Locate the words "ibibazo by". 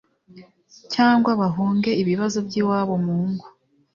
2.01-2.53